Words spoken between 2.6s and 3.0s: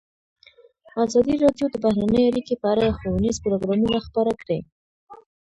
په اړه